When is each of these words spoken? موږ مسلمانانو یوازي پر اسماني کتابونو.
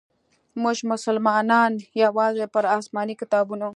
موږ 0.61 0.77
مسلمانانو 0.91 1.79
یوازي 2.03 2.45
پر 2.53 2.63
اسماني 2.77 3.15
کتابونو. 3.21 3.69